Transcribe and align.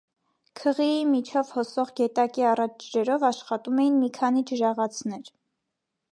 Քղիի 0.59 1.01
միջով 1.09 1.51
հոսող 1.57 1.91
գետակի 1.99 2.45
առատ 2.51 2.73
ջրերով 2.85 3.25
աշխատում 3.29 3.83
էին 3.83 3.99
մի 4.05 4.09
քանի 4.15 4.43
ջրաղացներ։ 4.53 5.29